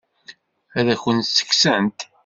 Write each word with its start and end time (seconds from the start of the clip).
Ad 0.77 0.87
akent-tt-kksent? 0.93 1.99